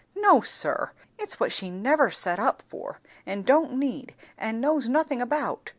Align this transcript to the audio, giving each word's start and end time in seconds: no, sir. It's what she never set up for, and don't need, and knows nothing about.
no, 0.15 0.41
sir. 0.41 0.93
It's 1.19 1.39
what 1.39 1.51
she 1.51 1.69
never 1.69 2.09
set 2.09 2.39
up 2.39 2.63
for, 2.63 3.01
and 3.23 3.45
don't 3.45 3.77
need, 3.77 4.15
and 4.35 4.59
knows 4.59 4.89
nothing 4.89 5.21
about. 5.21 5.69